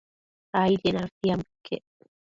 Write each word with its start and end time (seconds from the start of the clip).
Aidien 0.61 0.97
adotiambo 1.01 1.41
iquec 1.57 1.85